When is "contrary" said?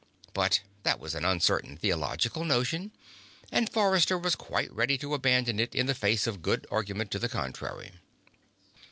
7.29-7.91